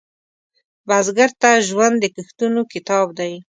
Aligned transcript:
بزګر 0.87 1.31
ته 1.41 1.49
ژوند 1.67 1.95
د 1.99 2.05
کښتونو 2.15 2.61
کتاب 2.73 3.07
دی 3.19 3.33